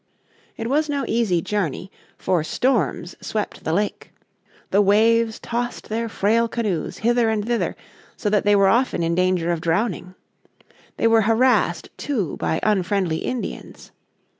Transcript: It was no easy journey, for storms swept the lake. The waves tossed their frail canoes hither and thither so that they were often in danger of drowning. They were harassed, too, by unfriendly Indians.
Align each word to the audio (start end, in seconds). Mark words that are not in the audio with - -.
It 0.57 0.67
was 0.67 0.89
no 0.89 1.05
easy 1.07 1.43
journey, 1.43 1.91
for 2.17 2.43
storms 2.43 3.15
swept 3.21 3.63
the 3.63 3.71
lake. 3.71 4.11
The 4.71 4.81
waves 4.81 5.39
tossed 5.39 5.89
their 5.89 6.09
frail 6.09 6.47
canoes 6.47 6.97
hither 7.05 7.29
and 7.29 7.45
thither 7.45 7.75
so 8.17 8.27
that 8.31 8.43
they 8.43 8.55
were 8.55 8.67
often 8.67 9.03
in 9.03 9.13
danger 9.13 9.51
of 9.51 9.61
drowning. 9.61 10.15
They 10.97 11.05
were 11.05 11.21
harassed, 11.21 11.89
too, 11.97 12.35
by 12.37 12.59
unfriendly 12.63 13.17
Indians. 13.17 13.91